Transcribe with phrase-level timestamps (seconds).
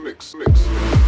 [0.00, 1.01] mix, mix, mix.